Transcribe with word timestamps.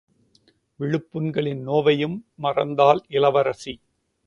விழுப்புண்களின் 0.79 1.61
நோவையும் 1.61 2.17
மறந்தாள் 2.41 3.01
இளவரசி. 3.07 3.73